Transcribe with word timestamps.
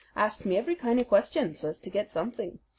Asked 0.15 0.47
me 0.47 0.57
every 0.57 0.73
kind 0.73 0.99
of 0.99 1.07
question 1.07 1.53
so 1.53 1.69
as 1.69 1.79
to 1.81 1.91
get 1.91 2.09
something. 2.09 2.57